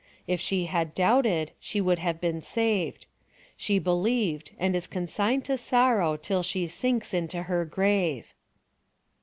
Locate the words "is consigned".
4.75-5.45